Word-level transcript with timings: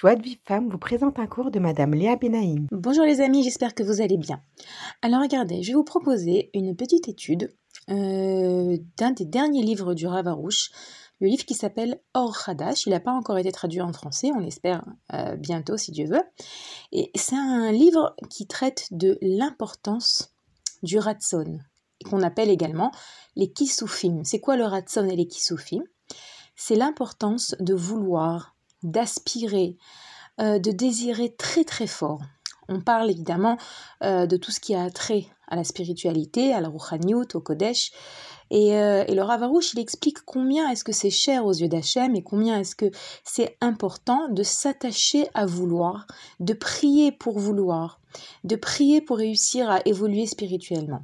Joie 0.00 0.16
de 0.16 0.26
Femme 0.46 0.70
vous 0.70 0.78
présente 0.78 1.18
un 1.18 1.26
cours 1.26 1.50
de 1.50 1.58
Madame 1.58 1.92
Léa 1.92 2.16
Benaïm. 2.16 2.68
Bonjour 2.72 3.04
les 3.04 3.20
amis, 3.20 3.44
j'espère 3.44 3.74
que 3.74 3.82
vous 3.82 4.00
allez 4.00 4.16
bien. 4.16 4.40
Alors 5.02 5.20
regardez, 5.20 5.62
je 5.62 5.68
vais 5.68 5.74
vous 5.74 5.84
proposer 5.84 6.48
une 6.54 6.74
petite 6.74 7.06
étude 7.06 7.54
euh, 7.90 8.78
d'un 8.96 9.10
des 9.10 9.26
derniers 9.26 9.62
livres 9.62 9.92
du 9.92 10.06
Ravarouche, 10.06 10.70
le 11.20 11.28
livre 11.28 11.44
qui 11.44 11.52
s'appelle 11.52 12.00
Or 12.14 12.34
Hadash. 12.46 12.86
Il 12.86 12.92
n'a 12.92 13.00
pas 13.00 13.12
encore 13.12 13.36
été 13.36 13.52
traduit 13.52 13.82
en 13.82 13.92
français, 13.92 14.30
on 14.34 14.38
l'espère 14.38 14.86
euh, 15.12 15.36
bientôt 15.36 15.76
si 15.76 15.92
Dieu 15.92 16.06
veut. 16.06 16.24
Et 16.92 17.10
c'est 17.14 17.36
un 17.36 17.70
livre 17.70 18.16
qui 18.30 18.46
traite 18.46 18.86
de 18.92 19.18
l'importance 19.20 20.32
du 20.82 20.98
Ratson, 20.98 21.58
qu'on 22.08 22.22
appelle 22.22 22.48
également 22.48 22.90
les 23.36 23.52
Kisufim. 23.52 24.22
C'est 24.24 24.40
quoi 24.40 24.56
le 24.56 24.64
Ratson 24.64 25.04
et 25.04 25.16
les 25.16 25.26
Kisufim 25.26 25.82
C'est 26.56 26.76
l'importance 26.76 27.54
de 27.60 27.74
vouloir, 27.74 28.56
d'aspirer, 28.82 29.76
euh, 30.40 30.58
de 30.58 30.70
désirer 30.70 31.34
très 31.36 31.64
très 31.64 31.86
fort. 31.86 32.20
On 32.68 32.80
parle 32.80 33.10
évidemment 33.10 33.58
euh, 34.04 34.26
de 34.26 34.36
tout 34.36 34.52
ce 34.52 34.60
qui 34.60 34.74
a 34.74 34.88
trait 34.90 35.26
à 35.48 35.56
la 35.56 35.64
spiritualité, 35.64 36.54
à 36.54 36.60
la 36.60 36.68
Rouhaniout, 36.68 37.26
au 37.34 37.40
Kodesh. 37.40 37.90
Et, 38.50 38.76
euh, 38.76 39.04
et 39.06 39.14
le 39.14 39.22
Ravarouche, 39.22 39.74
il 39.74 39.80
explique 39.80 40.24
combien 40.24 40.70
est-ce 40.70 40.84
que 40.84 40.92
c'est 40.92 41.10
cher 41.10 41.44
aux 41.44 41.52
yeux 41.52 41.68
d'Hachem 41.68 42.14
et 42.14 42.22
combien 42.22 42.60
est-ce 42.60 42.76
que 42.76 42.90
c'est 43.24 43.56
important 43.60 44.28
de 44.28 44.42
s'attacher 44.42 45.28
à 45.34 45.46
vouloir, 45.46 46.06
de 46.38 46.52
prier 46.52 47.12
pour 47.12 47.38
vouloir, 47.38 48.00
de 48.44 48.56
prier 48.56 49.00
pour 49.00 49.18
réussir 49.18 49.70
à 49.70 49.80
évoluer 49.84 50.26
spirituellement. 50.26 51.02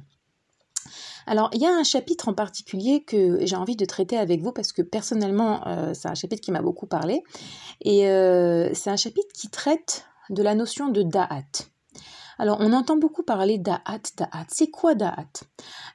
Alors, 1.27 1.49
il 1.53 1.61
y 1.61 1.65
a 1.65 1.71
un 1.71 1.83
chapitre 1.83 2.29
en 2.29 2.33
particulier 2.33 3.03
que 3.03 3.45
j'ai 3.45 3.57
envie 3.57 3.75
de 3.75 3.83
traiter 3.83 4.17
avec 4.17 4.41
vous 4.41 4.53
parce 4.53 4.71
que 4.71 4.81
personnellement, 4.81 5.67
euh, 5.67 5.93
c'est 5.93 6.07
un 6.07 6.15
chapitre 6.15 6.41
qui 6.41 6.51
m'a 6.51 6.61
beaucoup 6.61 6.87
parlé. 6.87 7.21
Et 7.81 8.07
euh, 8.07 8.73
c'est 8.73 8.89
un 8.89 8.95
chapitre 8.95 9.27
qui 9.33 9.49
traite 9.49 10.05
de 10.29 10.41
la 10.41 10.55
notion 10.55 10.87
de 10.87 11.03
da'at. 11.03 11.67
Alors, 12.39 12.57
on 12.59 12.73
entend 12.73 12.97
beaucoup 12.97 13.23
parler 13.23 13.57
da'at, 13.57 14.01
da'at. 14.17 14.45
C'est 14.49 14.69
quoi 14.69 14.95
da'at 14.95 15.43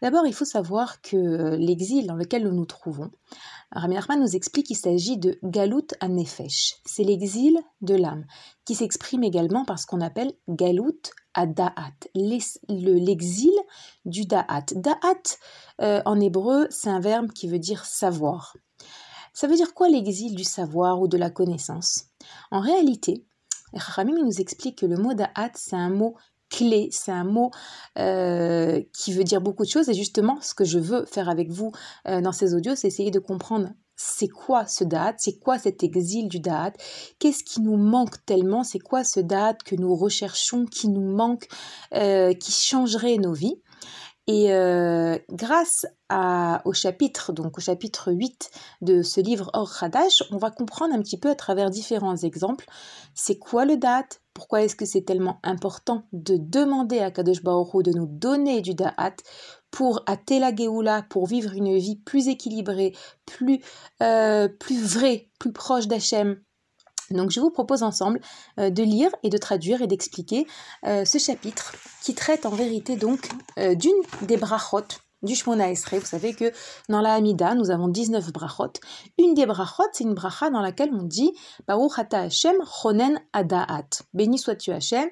D'abord, 0.01 0.27
il 0.27 0.35
faut 0.35 0.45
savoir 0.45 1.01
que 1.01 1.57
l'exil 1.57 2.07
dans 2.07 2.17
lequel 2.17 2.45
nous 2.45 2.55
nous 2.55 2.67
trouvons, 2.67 3.11
Rami 3.75 3.98
Rahman 3.98 4.21
nous 4.21 4.37
explique 4.37 4.67
qu'il 4.67 4.77
s'agit 4.77 5.17
de 5.17 5.39
Galut 5.43 5.87
Nefesh. 6.07 6.77
C'est 6.85 7.05
l'exil 7.05 7.59
de 7.81 7.95
l'âme, 7.95 8.27
qui 8.67 8.75
s'exprime 8.75 9.25
également 9.25 9.65
par 9.65 9.79
ce 9.79 9.87
qu'on 9.87 10.03
appelle 10.03 10.35
Galut 10.48 11.01
Da'at, 11.35 11.93
l'exil 12.15 13.53
du 14.05 14.27
Da'at. 14.27 14.67
Da'at, 14.75 15.39
euh, 15.81 16.03
en 16.05 16.20
hébreu, 16.20 16.67
c'est 16.70 16.91
un 16.91 17.01
verbe 17.01 17.33
qui 17.33 17.48
veut 17.48 17.59
dire 17.59 17.87
savoir. 17.87 18.55
Ça 19.33 19.47
veut 19.47 19.57
dire 19.57 19.73
quoi 19.73 19.89
l'exil 19.89 20.35
du 20.35 20.45
savoir 20.45 21.01
ou 21.01 21.09
de 21.09 21.17
la 21.17 21.31
connaissance? 21.31 22.05
En 22.51 22.61
réalité, 22.61 23.25
Ramim 23.73 24.19
nous 24.23 24.41
explique 24.41 24.79
que 24.79 24.87
le 24.87 24.98
mot 24.98 25.15
Da'at, 25.15 25.53
c'est 25.55 25.77
un 25.77 25.89
mot 25.89 26.15
clé, 26.53 26.89
c'est 26.92 27.12
un 27.12 27.25
mot 27.25 27.50
euh, 27.98 28.83
qui 28.92 29.12
veut 29.12 29.25
dire 29.25 29.41
beaucoup 29.41 29.64
de 29.64 29.70
choses. 29.70 29.89
Et 29.89 29.95
justement 29.95 30.39
ce 30.41 30.55
que 30.55 30.64
je 30.64 30.78
veux 30.78 31.05
faire 31.06 31.28
avec 31.28 31.50
vous 31.50 31.72
euh, 32.06 32.20
dans 32.20 32.33
ces 32.33 32.55
audios, 32.55 32.77
c'est 32.77 32.89
essayer 32.89 33.11
de 33.11 33.19
comprendre 33.19 33.70
c'est 33.97 34.28
quoi 34.28 34.67
ce 34.67 34.84
date, 34.84 35.17
c'est 35.19 35.39
quoi 35.39 35.58
cet 35.58 35.83
exil 35.83 36.28
du 36.28 36.41
date, 36.41 36.77
qu'est-ce 37.19 37.45
qui 37.45 37.61
nous 37.61 37.77
manque 37.77 38.25
tellement, 38.25 38.64
c'est 38.64 38.80
quoi 38.80 39.05
ce 39.05 39.20
date 39.20 39.62
que 39.62 39.77
nous 39.77 39.95
recherchons, 39.95 40.67
qui 40.67 40.89
nous 40.89 41.14
manque, 41.14 41.47
euh, 41.95 42.33
qui 42.34 42.53
changerait 42.53 43.17
nos 43.17 43.33
vies? 43.33 43.61
Et 44.28 44.53
euh, 44.53 45.19
grâce 45.31 45.87
au 46.65 46.73
chapitre, 46.73 47.33
donc 47.33 47.56
au 47.56 47.61
chapitre 47.61 48.12
8 48.12 48.51
de 48.83 49.03
ce 49.03 49.20
livre 49.20 49.51
Or 49.55 49.75
Hadash, 49.81 50.23
on 50.31 50.37
va 50.37 50.51
comprendre 50.51 50.95
un 50.95 51.01
petit 51.01 51.19
peu 51.19 51.31
à 51.31 51.34
travers 51.34 51.70
différents 51.70 52.17
exemples, 52.17 52.67
c'est 53.14 53.39
quoi 53.39 53.64
le 53.64 53.77
date, 53.77 54.20
pourquoi 54.34 54.62
est-ce 54.62 54.77
que 54.77 54.84
c'est 54.84 55.03
tellement 55.03 55.41
important 55.42 56.05
de 56.12 56.37
demander 56.37 56.98
à 56.98 57.11
Kadosh 57.11 57.42
Baruch 57.42 57.83
de 57.83 57.92
nous 57.92 58.06
donner 58.06 58.61
du 58.61 58.75
da'at 58.75 59.17
pour 59.70 60.05
la 60.06 60.55
Geoula, 60.55 61.02
pour 61.08 61.27
vivre 61.27 61.55
une 61.55 61.77
vie 61.79 61.97
plus 61.97 62.29
équilibrée, 62.29 62.95
plus, 63.27 63.61
euh, 64.02 64.48
plus 64.48 64.85
vraie, 64.85 65.30
plus 65.39 65.52
proche 65.52 65.89
d'Hachem, 65.89 66.39
donc 67.11 67.30
je 67.30 67.40
vous 67.40 67.51
propose 67.51 67.83
ensemble 67.83 68.20
euh, 68.58 68.70
de 68.70 68.83
lire 68.83 69.11
et 69.23 69.30
de 69.30 69.39
traduire 69.39 69.83
et 69.83 69.86
d'expliquer 69.86 70.46
euh, 70.86 71.05
ce 71.05 71.18
chapitre 71.18 71.74
qui 72.02 72.14
traite 72.14 72.46
en 72.46 72.51
vérité 72.51 72.96
donc 72.96 73.29
euh, 73.58 73.74
d'une 73.74 73.92
des 74.23 74.36
brachot 74.36 74.85
du 75.23 75.36
Shmona 75.36 75.70
Esrei. 75.70 76.01
Vous 76.01 76.07
savez 76.07 76.35
que 76.35 76.51
dans 76.89 77.01
la 77.01 77.14
Hamida, 77.14 77.55
nous 77.55 77.70
avons 77.70 77.86
19 77.86 78.33
brachot. 78.33 78.73
Une 79.18 79.35
des 79.35 79.46
brachot, 79.46 79.85
c'est 79.92 80.02
une 80.02 80.14
bracha 80.14 80.51
dans 80.51 80.61
laquelle 80.61 80.91
on 80.92 81.05
dit 81.05 81.33
Baruch 81.68 81.92
Hashem 82.12 82.57
Chonen 82.64 83.20
Adaat. 83.33 84.02
Béni 84.14 84.36
sois-tu 84.36 84.73
Hashem 84.73 85.08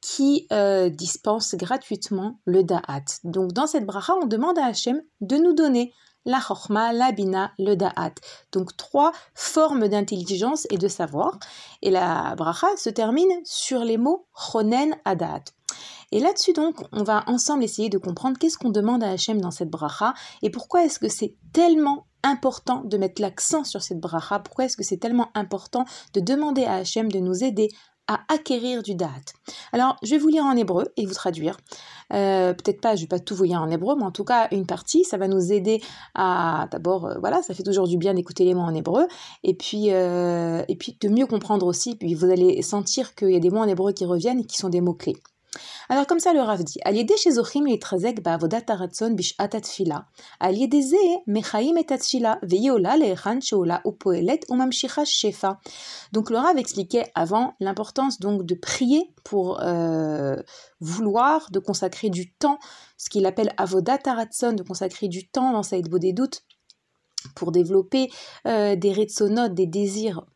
qui 0.00 0.48
dispense 0.90 1.54
gratuitement 1.54 2.40
le 2.44 2.64
Da'at. 2.64 3.04
Donc 3.22 3.52
dans 3.52 3.68
cette 3.68 3.86
bracha, 3.86 4.14
on 4.20 4.26
demande 4.26 4.58
à 4.58 4.64
Hashem 4.64 5.00
de 5.20 5.36
nous 5.36 5.52
donner 5.52 5.92
la 6.24 6.40
chorma, 6.40 6.92
la 6.92 7.12
bina, 7.12 7.52
le 7.58 7.74
da'at. 7.74 8.14
Donc 8.52 8.76
trois 8.76 9.12
formes 9.34 9.88
d'intelligence 9.88 10.66
et 10.70 10.78
de 10.78 10.88
savoir. 10.88 11.38
Et 11.82 11.90
la 11.90 12.34
bracha 12.36 12.68
se 12.76 12.90
termine 12.90 13.32
sur 13.44 13.84
les 13.84 13.98
mots 13.98 14.26
chonen 14.34 14.94
adat. 15.04 15.44
Et 16.10 16.20
là-dessus 16.20 16.52
donc, 16.52 16.82
on 16.92 17.02
va 17.02 17.24
ensemble 17.26 17.64
essayer 17.64 17.88
de 17.88 17.98
comprendre 17.98 18.38
qu'est-ce 18.38 18.58
qu'on 18.58 18.70
demande 18.70 19.02
à 19.02 19.10
Hachem 19.10 19.40
dans 19.40 19.50
cette 19.50 19.70
bracha 19.70 20.12
et 20.42 20.50
pourquoi 20.50 20.84
est-ce 20.84 20.98
que 20.98 21.08
c'est 21.08 21.34
tellement 21.52 22.06
important 22.22 22.82
de 22.84 22.96
mettre 22.98 23.20
l'accent 23.20 23.64
sur 23.64 23.82
cette 23.82 23.98
bracha, 23.98 24.38
pourquoi 24.38 24.66
est-ce 24.66 24.76
que 24.76 24.84
c'est 24.84 24.98
tellement 24.98 25.30
important 25.34 25.84
de 26.14 26.20
demander 26.20 26.64
à 26.64 26.74
Hachem 26.74 27.10
de 27.10 27.18
nous 27.18 27.42
aider 27.42 27.68
à 28.08 28.20
acquérir 28.28 28.82
du 28.82 28.94
date. 28.94 29.34
Alors, 29.72 29.96
je 30.02 30.10
vais 30.10 30.18
vous 30.18 30.28
lire 30.28 30.44
en 30.44 30.56
hébreu 30.56 30.86
et 30.96 31.06
vous 31.06 31.14
traduire. 31.14 31.56
Euh, 32.12 32.52
peut-être 32.52 32.80
pas, 32.80 32.96
je 32.96 33.02
vais 33.02 33.06
pas 33.06 33.18
tout 33.18 33.34
vous 33.34 33.44
lire 33.44 33.60
en 33.60 33.70
hébreu, 33.70 33.94
mais 33.96 34.04
en 34.04 34.10
tout 34.10 34.24
cas, 34.24 34.48
une 34.50 34.66
partie, 34.66 35.04
ça 35.04 35.16
va 35.16 35.28
nous 35.28 35.52
aider 35.52 35.80
à, 36.14 36.68
d'abord, 36.70 37.06
euh, 37.06 37.14
voilà, 37.20 37.42
ça 37.42 37.54
fait 37.54 37.62
toujours 37.62 37.88
du 37.88 37.96
bien 37.96 38.14
d'écouter 38.14 38.44
les 38.44 38.54
mots 38.54 38.62
en 38.62 38.74
hébreu, 38.74 39.06
et 39.44 39.54
puis, 39.54 39.92
euh, 39.92 40.62
et 40.68 40.76
puis 40.76 40.96
de 41.00 41.08
mieux 41.08 41.26
comprendre 41.26 41.66
aussi, 41.66 41.96
puis 41.96 42.14
vous 42.14 42.30
allez 42.30 42.60
sentir 42.62 43.14
qu'il 43.14 43.30
y 43.30 43.36
a 43.36 43.40
des 43.40 43.50
mots 43.50 43.60
en 43.60 43.68
hébreu 43.68 43.92
qui 43.92 44.04
reviennent 44.04 44.40
et 44.40 44.44
qui 44.44 44.56
sont 44.56 44.68
des 44.68 44.80
mots-clés. 44.80 45.16
Alors 45.88 46.06
comme 46.06 46.20
ça 46.20 46.32
le 46.32 46.40
Rav 46.40 46.62
dit, 46.64 46.78
al 46.84 46.96
yede 46.96 47.16
shezochim 47.16 47.66
litrezek 47.66 48.22
ba'avodat 48.22 48.64
haratzon 48.68 49.10
bishat 49.10 49.54
atfila, 49.54 50.06
al 50.40 50.56
yede 50.56 50.80
ze 50.80 50.96
mechaim 51.26 51.76
et 51.76 51.92
atfila, 51.92 52.38
ve'yola 52.42 52.96
le'echan 52.96 53.40
sheola 53.40 53.82
upoelet 53.84 54.40
umamshicha 54.48 55.04
shefa. 55.04 55.58
Donc 56.12 56.30
le 56.30 56.38
Rav 56.38 56.56
expliquait 56.56 57.10
avant 57.14 57.54
l'importance 57.60 58.18
donc 58.18 58.46
de 58.46 58.54
prier 58.54 59.12
pour 59.24 59.60
euh, 59.60 60.36
vouloir, 60.80 61.50
de 61.50 61.58
consacrer 61.58 62.08
du 62.08 62.32
temps, 62.32 62.58
ce 62.96 63.10
qu'il 63.10 63.26
appelle 63.26 63.52
avodat 63.58 63.98
haratzon, 64.06 64.52
de 64.52 64.62
consacrer 64.62 65.08
du 65.08 65.28
temps 65.28 65.52
dans 65.52 65.62
Saïd 65.62 65.88
des 65.88 66.12
doutes 66.12 66.42
pour 67.34 67.52
développer 67.52 68.10
euh, 68.46 68.74
des 68.76 68.92
retsonotes, 68.92 69.54
des 69.54 69.66
désirs 69.66 70.24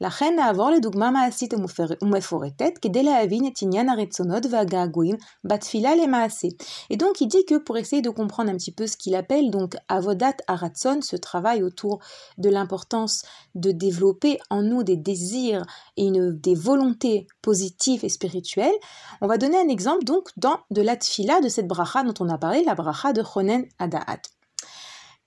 לכן 0.00 0.34
נעבור 0.36 0.70
לדוגמה 0.70 1.10
מעשית 1.10 1.54
ומפורטת 2.02 2.78
כדי 2.82 3.02
להבין 3.02 3.46
את 3.46 3.52
עניין 3.62 3.88
הרצונות 3.88 4.46
והגעגועים 4.50 5.16
בתפילה 5.44 5.94
למעשה. 5.94 6.48
Et 6.92 6.96
donc 6.96 7.20
il 7.20 7.28
dit 7.28 7.44
que 7.48 7.58
pour 7.58 7.76
essayer 7.78 8.02
de 8.02 8.10
comprendre 8.10 8.50
un 8.50 8.56
petit 8.56 8.72
peu 8.72 8.86
ce 8.86 8.96
qu'il 8.96 9.14
appelle 9.14 9.50
donc 9.50 9.76
avodat 9.88 10.36
aratzon, 10.48 11.00
ce 11.02 11.16
travail 11.16 11.62
autour 11.62 12.00
de 12.38 12.50
l'importance 12.50 13.24
de 13.54 13.70
développer 13.70 14.38
en 14.50 14.62
nous 14.62 14.82
des 14.82 14.96
désirs 14.96 15.64
et 15.96 16.04
une, 16.04 16.38
des 16.38 16.54
volontés 16.54 17.26
positives 17.40 18.04
et 18.04 18.08
spirituelles, 18.08 18.78
on 19.20 19.26
va 19.26 19.38
donner 19.38 19.58
un 19.58 19.68
exemple 19.68 20.04
donc 20.04 20.30
dans 20.36 20.58
de 20.70 20.82
la 20.82 20.96
tfila 20.96 21.40
de 21.40 21.48
cette 21.48 21.68
bracha 21.68 22.02
dont 22.02 22.14
on 22.20 22.28
a 22.28 22.38
parlé, 22.38 22.64
la 22.64 22.74
bracha 22.74 23.12
de 23.12 23.22
Chonen 23.22 23.64
Adaat. 23.78 24.22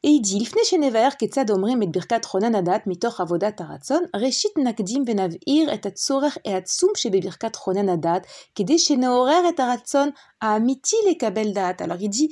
Et 0.04 0.10
il 0.10 0.22
dit, 0.22 0.40
לפני 0.40 0.62
שנבאר 0.64 1.10
כיצד 1.20 1.50
אומרים 1.50 1.84
את 1.84 1.92
ברכת 1.92 2.26
חונן 2.26 2.56
הדעת 2.56 2.88
מתוך 2.88 3.22
עבודת 3.22 3.62
הרצון, 3.62 4.04
ראשית 4.16 4.52
נקדים 4.58 5.04
ונבהיר 5.08 5.74
את 5.74 5.86
הצורך 5.86 6.38
העצום 6.46 6.90
שבברכת 6.96 7.56
חונן 7.56 7.90
הדעת, 7.90 8.28
כדי 8.56 8.80
שנעורר 8.80 9.50
את 9.50 9.60
הרצון 9.60 10.10
האמיתי 10.42 10.96
לקבל 11.12 11.52
דעת. 11.52 11.82
Alors 11.82 12.02
il 12.02 12.10
dit, 12.10 12.30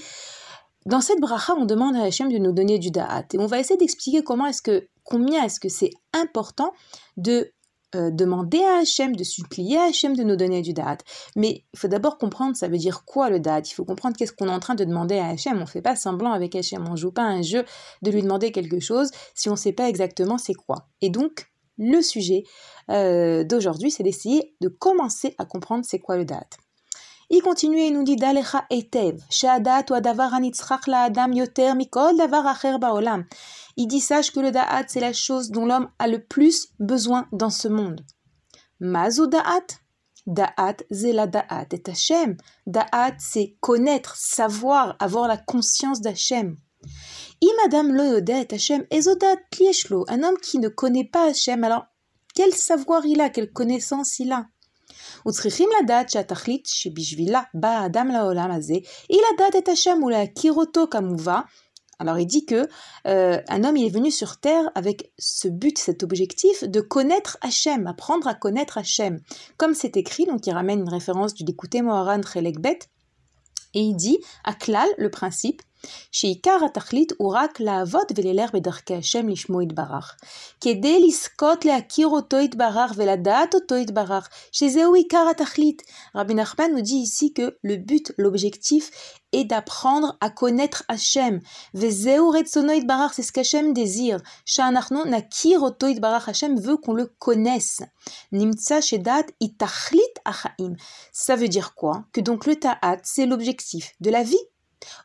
dans 0.85 1.01
cette 1.01 1.19
bracha, 1.19 1.53
on 1.57 1.65
demande 1.65 1.95
à 1.95 2.03
Hachem 2.03 2.31
de 2.31 2.37
nous 2.37 2.51
donner 2.51 2.77
du 2.77 2.91
da'at. 2.91 3.25
Et 3.33 3.39
on 3.39 3.45
va 3.45 3.59
essayer 3.59 3.77
d'expliquer 3.77 4.21
comment 4.21 4.45
est-ce 4.45 4.61
que, 4.61 4.87
combien 5.03 5.43
est-ce 5.43 5.59
que 5.59 5.69
c'est 5.69 5.91
important 6.13 6.71
de 7.17 7.51
euh, 7.94 8.10
demander 8.10 8.62
à 8.62 8.80
Hachem, 8.80 9.16
de 9.16 9.24
supplier 9.24 9.78
à 9.78 9.84
Hachem 9.84 10.14
de 10.14 10.22
nous 10.22 10.36
donner 10.36 10.62
du 10.62 10.72
da'at. 10.72 10.98
Mais 11.36 11.64
il 11.72 11.78
faut 11.78 11.88
d'abord 11.88 12.18
comprendre 12.18 12.56
ça 12.56 12.68
veut 12.68 12.76
dire 12.76 13.04
quoi 13.04 13.30
le 13.30 13.40
da'at? 13.40 13.60
Il 13.60 13.72
faut 13.72 13.84
comprendre 13.84 14.16
qu'est-ce 14.16 14.32
qu'on 14.32 14.48
est 14.48 14.52
en 14.52 14.60
train 14.60 14.74
de 14.74 14.84
demander 14.84 15.18
à 15.18 15.28
Hachem. 15.28 15.56
On 15.56 15.60
ne 15.60 15.66
fait 15.66 15.82
pas 15.82 15.96
semblant 15.96 16.32
avec 16.32 16.54
Hachem. 16.54 16.86
On 16.86 16.92
ne 16.92 16.96
joue 16.96 17.12
pas 17.12 17.22
un 17.22 17.42
jeu 17.42 17.64
de 18.02 18.10
lui 18.10 18.22
demander 18.22 18.52
quelque 18.52 18.80
chose 18.80 19.10
si 19.34 19.48
on 19.48 19.52
ne 19.52 19.56
sait 19.56 19.72
pas 19.72 19.88
exactement 19.88 20.38
c'est 20.38 20.54
quoi. 20.54 20.88
Et 21.00 21.10
donc, 21.10 21.50
le 21.78 22.02
sujet 22.02 22.44
euh, 22.90 23.44
d'aujourd'hui, 23.44 23.90
c'est 23.90 24.02
d'essayer 24.02 24.54
de 24.60 24.68
commencer 24.68 25.34
à 25.38 25.44
comprendre 25.44 25.84
c'est 25.86 25.98
quoi 25.98 26.16
le 26.16 26.24
da'at. 26.24 26.48
Il 27.30 27.42
continue 27.42 27.80
et 27.80 27.90
nous 27.90 28.04
dit 28.04 28.16
Dalecha 28.16 28.64
etev, 28.70 29.20
she'adat 29.28 29.84
ou 29.90 29.94
adavar 29.94 30.32
hanitzchach 30.32 30.86
la'adam 30.86 31.34
yoter 31.34 31.74
mikol 31.74 32.16
davar 32.16 32.46
acher 32.46 32.78
ba'olam. 32.78 33.26
Il 33.76 33.86
dit 33.86 34.00
sache 34.00 34.30
que 34.30 34.40
le 34.40 34.50
da'at 34.50 34.84
c'est 34.88 35.00
la 35.00 35.12
chose 35.12 35.50
dont 35.50 35.66
l'homme 35.66 35.90
a 35.98 36.08
le 36.08 36.24
plus 36.24 36.68
besoin 36.80 37.28
dans 37.32 37.50
ce 37.50 37.68
monde. 37.68 38.00
Mazu 38.80 39.28
da'at? 39.28 39.66
Da'at 40.26 40.78
zela 40.90 41.26
da'at 41.26 41.66
et 41.72 41.82
Hashem. 41.90 42.38
Da'at 42.66 43.16
c'est 43.18 43.56
connaître, 43.60 44.16
savoir, 44.16 44.96
avoir 44.98 45.28
la 45.28 45.36
conscience 45.36 46.00
d'Hachem. 46.00 46.56
Imadam 47.42 47.92
lo 47.92 48.04
yoda 48.04 48.40
et 48.40 48.52
Hashem 48.52 48.86
ezodat 48.90 49.36
lieshlo. 49.60 50.06
Un 50.08 50.22
homme 50.22 50.38
qui 50.38 50.58
ne 50.58 50.68
connaît 50.68 51.04
pas 51.04 51.28
Hachem, 51.28 51.62
alors 51.62 51.84
quel 52.34 52.54
savoir 52.54 53.04
il 53.04 53.20
a, 53.20 53.28
quelle 53.28 53.52
connaissance 53.52 54.18
il 54.18 54.32
a? 54.32 54.46
וצריכים 55.27 55.69
לדעת 55.83 56.09
שהתכלית 56.09 56.65
שבשבילה 56.65 57.41
בא 57.53 57.67
האדם 57.67 58.07
לעולם 58.07 58.51
הזה, 58.51 58.73
היא 59.09 59.19
לדעת 59.33 59.55
את 59.57 59.69
השם 59.69 60.03
ולהכיר 60.03 60.53
אותו 60.53 60.85
כמובן. 60.91 61.39
Alors 61.99 62.17
il 62.17 62.25
dit 62.25 62.45
que 62.45 62.67
euh, 63.07 63.39
un 63.47 63.63
homme 63.63 63.77
il 63.77 63.85
est 63.85 63.89
venu 63.89 64.11
sur 64.11 64.39
terre 64.39 64.69
avec 64.75 65.13
ce 65.17 65.47
but, 65.47 65.77
cet 65.77 66.03
objectif 66.03 66.63
de 66.63 66.81
connaître 66.81 67.37
Hachem, 67.41 67.87
apprendre 67.87 68.27
à 68.27 68.33
connaître 68.33 68.77
Hachem. 68.77 69.21
Comme 69.57 69.73
c'est 69.73 69.95
écrit, 69.95 70.25
donc 70.25 70.45
il 70.45 70.53
ramène 70.53 70.81
une 70.81 70.89
référence 70.89 71.33
du 71.33 71.45
l'écouter 71.45 71.81
Moharan 71.81 72.19
Trelekbet, 72.19 72.79
et 73.73 73.79
il 73.79 73.95
dit, 73.95 74.19
à 74.43 74.53
Klal, 74.53 74.89
le 74.97 75.09
principe, 75.09 75.61
שעיקר 76.11 76.57
התכלית 76.65 77.11
הוא 77.17 77.33
רק 77.35 77.59
לעבוד 77.59 78.05
וללך 78.15 78.51
בדרכי 78.53 78.95
השם 78.95 79.27
לשמו 79.27 79.61
יתברך. 79.61 80.15
כדי 80.61 81.07
לזכות 81.07 81.65
להכיר 81.65 82.07
אותו 82.07 82.37
יתברך 82.37 82.91
ולדעת 82.95 83.55
אותו 83.55 83.75
יתברך, 83.75 84.29
שזהו 84.51 84.93
עיקר 84.93 85.27
התכלית. 85.31 85.83
Rabbi 86.17 86.33
Nachman 86.33 86.71
nous 86.73 86.81
dit 86.81 87.01
ici 87.07 87.33
que 87.33 87.57
le 87.63 87.75
but, 87.77 88.11
l'objectif 88.17 88.91
est 89.33 89.45
d'apprendre 89.45 90.17
à 90.21 90.29
connaître 90.29 90.83
Hachem. 90.89 91.39
וזהו 91.75 92.29
רצונו 92.29 92.71
יתברך, 92.71 93.13
c'est 93.13 93.23
ce 93.23 93.31
qu'Hachem 93.31 93.73
désire. 93.73 94.19
שאנחנו 94.45 95.05
נכיר 95.05 95.59
אותו 95.59 95.87
יתברך, 95.87 96.29
Hachem 96.29 96.59
veut 96.59 96.77
qu'on 96.77 96.93
le 96.93 97.07
connaisse. 97.17 97.83
נמצא 98.31 98.81
שדעת 98.81 99.31
היא 99.39 99.49
תכלית 99.57 100.19
החיים. 100.25 100.73
Ça 101.13 101.35
veut 101.35 101.49
dire 101.49 101.73
quoi 101.75 102.03
Que 102.13 102.21
donc 102.21 102.45
le 102.45 102.55
ta'at, 102.55 102.97
c'est 103.03 103.25
l'objectif 103.25 103.93
de 104.01 104.09
la 104.09 104.23
vie. 104.23 104.45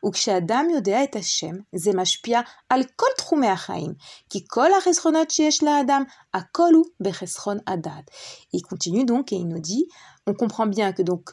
וכשאדם 0.05 0.65
יודע 0.73 1.03
את 1.03 1.15
השם, 1.15 1.55
זה 1.75 1.91
משפיע 1.95 2.41
על 2.69 2.83
כל 2.95 3.05
תחומי 3.17 3.47
החיים, 3.47 3.93
כי 4.29 4.43
כל 4.47 4.69
החסכונות 4.73 5.31
שיש 5.31 5.63
לאדם, 5.63 6.03
הכל 6.33 6.73
הוא 6.73 6.85
בחסכון 6.99 7.57
הדעת. 7.67 8.11
Il 8.55 8.61
continue 8.61 9.05
donc 9.05 9.31
et 9.33 9.35
il 9.35 9.47
nous 9.47 9.59
dit, 9.59 9.87
on 10.27 10.33
comprend 10.33 10.67
bien 10.67 10.91
que 10.93 11.01
donc 11.01 11.29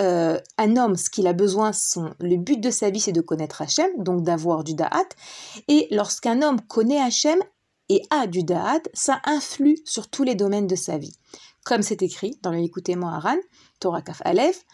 euh, 0.00 0.38
un 0.58 0.76
homme, 0.76 0.96
ce 0.96 1.10
qu'il 1.10 1.26
a 1.26 1.32
besoin, 1.32 1.72
son, 1.72 2.14
le 2.20 2.36
but 2.36 2.60
de 2.60 2.70
sa 2.70 2.90
vie, 2.90 3.00
c'est 3.00 3.12
de 3.12 3.20
connaître 3.20 3.62
Hachem, 3.62 3.90
donc 3.98 4.22
d'avoir 4.22 4.62
du 4.62 4.74
da'at. 4.74 5.08
Et 5.66 5.88
lorsqu'un 5.90 6.40
homme 6.42 6.60
connaît 6.60 7.00
Hachem 7.00 7.40
et 7.88 8.02
a 8.10 8.26
du 8.28 8.44
da'at, 8.44 8.82
ça 8.94 9.20
influe 9.24 9.78
sur 9.84 10.08
tous 10.08 10.22
les 10.22 10.36
domaines 10.36 10.68
de 10.68 10.76
sa 10.76 10.98
vie. 10.98 11.16
Comme 11.64 11.82
c'est 11.82 12.02
écrit 12.02 12.38
dans 12.42 12.52
le 12.52 12.58
Écoutez-moi 12.58 13.10
Haran, 13.10 13.38
Torah 13.80 14.02
Kaf 14.02 14.22
Aleph, 14.24 14.64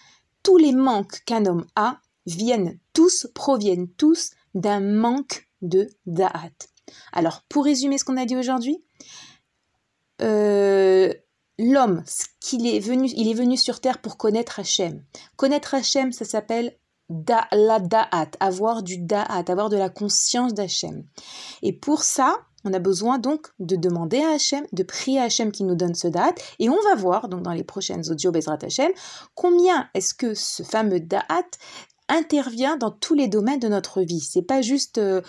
tous 0.42 0.58
les 0.58 0.72
manques 0.72 1.22
qu'un 1.24 1.46
homme 1.46 1.64
a 1.74 2.00
viennent 2.35 2.79
tous, 2.93 3.27
proviennent 3.33 3.89
tous 3.89 4.31
d'un 4.55 4.79
manque 4.79 5.47
de 5.61 5.89
da'at. 6.05 6.51
Alors, 7.11 7.43
pour 7.49 7.65
résumer 7.65 7.97
ce 7.97 8.05
qu'on 8.05 8.17
a 8.17 8.25
dit 8.25 8.37
aujourd'hui, 8.37 8.83
euh, 10.21 11.13
l'homme, 11.57 12.03
qu'il 12.39 12.65
venu, 12.81 13.09
il 13.15 13.29
est 13.29 13.33
venu 13.33 13.57
sur 13.57 13.79
terre 13.79 13.99
pour 13.99 14.17
connaître 14.17 14.59
Hachem. 14.59 15.03
Connaître 15.35 15.73
Hachem, 15.75 16.11
ça 16.11 16.25
s'appelle 16.25 16.75
la 17.51 17.79
da'at, 17.79 18.31
avoir 18.39 18.83
du 18.83 18.97
da'at, 18.97 19.43
avoir 19.47 19.69
de 19.69 19.77
la 19.77 19.89
conscience 19.89 20.53
d'Hachem. 20.53 21.05
Et 21.63 21.73
pour 21.73 22.03
ça, 22.03 22.37
on 22.65 22.73
a 22.73 22.79
besoin 22.79 23.19
donc 23.19 23.47
de 23.59 23.75
demander 23.75 24.21
à 24.21 24.31
Hachem, 24.31 24.65
de 24.73 24.83
prier 24.83 25.19
à 25.19 25.23
Hachem 25.23 25.51
qui 25.51 25.63
nous 25.63 25.75
donne 25.75 25.95
ce 25.95 26.07
da'at. 26.07 26.35
Et 26.59 26.69
on 26.69 26.79
va 26.83 26.95
voir, 26.95 27.29
donc 27.29 27.41
dans 27.41 27.53
les 27.53 27.63
prochaines 27.63 28.09
audios 28.11 28.31
Bezrat 28.31 28.59
Hachem, 28.61 28.91
combien 29.33 29.89
est-ce 29.93 30.13
que 30.13 30.33
ce 30.33 30.63
fameux 30.63 30.99
da'at 30.99 31.49
intervient 32.09 32.77
dans 32.77 32.91
tous 32.91 33.13
les 33.13 33.27
domaines 33.27 33.59
de 33.59 33.67
notre 33.67 34.01
vie. 34.01 34.19
C'est 34.19 34.41
pas 34.41 34.61
juste, 34.61 34.97
euh, 34.97 35.21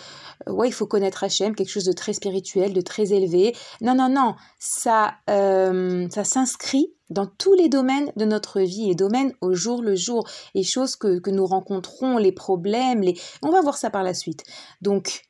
il 0.66 0.72
faut 0.72 0.86
connaître 0.86 1.22
Hachem, 1.22 1.54
quelque 1.54 1.70
chose 1.70 1.84
de 1.84 1.92
très 1.92 2.12
spirituel, 2.12 2.72
de 2.72 2.80
très 2.80 3.12
élevé. 3.12 3.54
Non, 3.80 3.94
non, 3.94 4.08
non, 4.08 4.34
ça, 4.58 5.14
euh, 5.28 6.08
ça 6.10 6.24
s'inscrit 6.24 6.92
dans 7.10 7.26
tous 7.26 7.54
les 7.54 7.68
domaines 7.68 8.12
de 8.16 8.24
notre 8.24 8.60
vie, 8.60 8.88
les 8.88 8.94
domaines 8.94 9.32
au 9.40 9.52
jour 9.52 9.82
le 9.82 9.96
jour, 9.96 10.26
les 10.54 10.62
choses 10.62 10.96
que, 10.96 11.18
que 11.18 11.30
nous 11.30 11.46
rencontrons, 11.46 12.18
les 12.18 12.32
problèmes, 12.32 13.02
les... 13.02 13.18
on 13.42 13.50
va 13.50 13.60
voir 13.60 13.76
ça 13.76 13.90
par 13.90 14.02
la 14.02 14.14
suite. 14.14 14.44
Donc, 14.80 15.22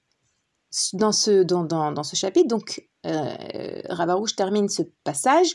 dans 0.92 1.12
ce, 1.12 1.42
dans, 1.42 1.64
dans, 1.64 1.90
dans 1.90 2.04
ce 2.04 2.16
chapitre, 2.16 2.48
donc, 2.48 2.86
euh, 3.06 3.34
termine 4.36 4.68
ce 4.68 4.82
passage 5.04 5.54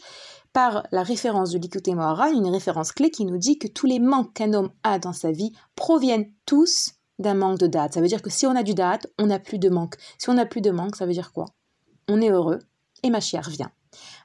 par 0.55 0.87
la 0.93 1.03
référence 1.03 1.51
de 1.51 1.57
l'Ikute 1.57 1.89
Mohara, 1.89 2.29
une 2.29 2.47
référence 2.47 2.93
clé 2.93 3.11
qui 3.11 3.25
nous 3.25 3.37
dit 3.37 3.59
que 3.59 3.67
tous 3.67 3.87
les 3.87 3.99
manques 3.99 4.33
qu'un 4.35 4.53
homme 4.53 4.71
a 4.83 4.99
dans 4.99 5.11
sa 5.11 5.33
vie 5.33 5.51
proviennent 5.75 6.31
tous 6.45 6.93
d'un 7.19 7.33
manque 7.33 7.59
de 7.59 7.67
date. 7.67 7.93
Ça 7.93 7.99
veut 7.99 8.07
dire 8.07 8.21
que 8.21 8.29
si 8.29 8.47
on 8.47 8.55
a 8.55 8.63
du 8.63 8.73
date, 8.73 9.05
on 9.19 9.25
n'a 9.25 9.37
plus 9.37 9.59
de 9.59 9.67
manque. 9.67 9.95
Si 10.17 10.29
on 10.29 10.35
n'a 10.35 10.45
plus 10.45 10.61
de 10.61 10.71
manque, 10.71 10.95
ça 10.95 11.05
veut 11.05 11.11
dire 11.11 11.33
quoi? 11.33 11.47
On 12.07 12.21
est 12.21 12.29
heureux 12.29 12.59
et 13.03 13.09
ma 13.09 13.19
chère 13.19 13.49
vient. 13.49 13.69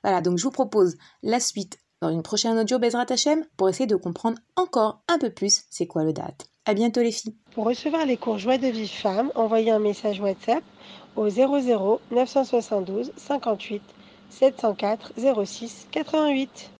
Voilà, 0.04 0.20
donc 0.20 0.38
je 0.38 0.44
vous 0.44 0.52
propose 0.52 0.96
la 1.24 1.40
suite 1.40 1.78
dans 2.00 2.10
une 2.10 2.22
prochaine 2.22 2.56
audio 2.56 2.78
Bezrat 2.78 3.06
Hashem 3.08 3.44
pour 3.56 3.68
essayer 3.68 3.88
de 3.88 3.96
comprendre 3.96 4.38
encore 4.54 5.02
un 5.08 5.18
peu 5.18 5.30
plus 5.30 5.64
c'est 5.68 5.88
quoi 5.88 6.04
le 6.04 6.12
date. 6.12 6.46
À 6.64 6.74
bientôt 6.74 7.00
les 7.00 7.10
filles. 7.10 7.34
Pour 7.54 7.64
recevoir 7.64 8.06
les 8.06 8.16
cours 8.16 8.38
Joie 8.38 8.58
de 8.58 8.68
vie 8.68 8.86
femme, 8.86 9.32
envoyez 9.34 9.72
un 9.72 9.80
message 9.80 10.20
WhatsApp 10.20 10.62
au 11.16 11.28
00 11.28 12.00
972 12.12 13.10
58 13.16 13.82
704 14.30 15.12
06 15.46 15.86
88. 15.92 16.68